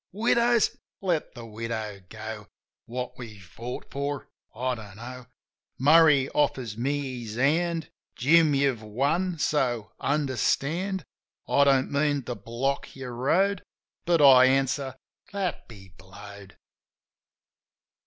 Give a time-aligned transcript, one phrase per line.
[0.13, 0.75] Widows?
[0.99, 2.47] Let the widow go!
[2.87, 5.27] What we fought for I don't know.
[5.77, 11.05] Murray offers me his hand: "Jim, you've won; so, understand,
[11.47, 13.61] I don't mean to block your road..."
[14.07, 14.95] But I answer,
[15.33, 16.57] "That be blowed!"